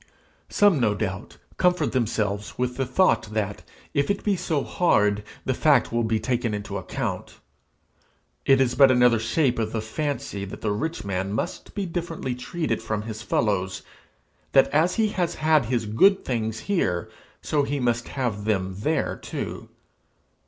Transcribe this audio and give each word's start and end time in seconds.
Some, 0.49 0.79
no 0.79 0.95
doubt, 0.95 1.37
comfort 1.57 1.91
themselves 1.91 2.57
with 2.57 2.75
the 2.75 2.87
thought 2.87 3.31
that, 3.35 3.61
if 3.93 4.09
it 4.09 4.23
be 4.23 4.35
so 4.35 4.63
hard, 4.63 5.21
the 5.45 5.53
fact 5.53 5.91
will 5.91 6.03
be 6.03 6.19
taken 6.19 6.55
into 6.55 6.79
account: 6.79 7.39
it 8.43 8.59
is 8.59 8.73
but 8.73 8.89
another 8.89 9.19
shape 9.19 9.59
of 9.59 9.73
the 9.73 9.79
fancy 9.79 10.43
that 10.43 10.61
the 10.61 10.71
rich 10.71 11.05
man 11.05 11.31
must 11.31 11.75
be 11.75 11.85
differently 11.85 12.33
treated 12.33 12.81
from 12.81 13.03
his 13.03 13.21
fellows; 13.21 13.83
that 14.53 14.69
as 14.69 14.95
he 14.95 15.09
has 15.09 15.35
had 15.35 15.65
his 15.65 15.85
good 15.85 16.25
things 16.25 16.61
here, 16.61 17.07
so 17.43 17.61
he 17.61 17.79
must 17.79 18.07
have 18.07 18.45
them 18.45 18.77
there 18.79 19.15
too. 19.15 19.69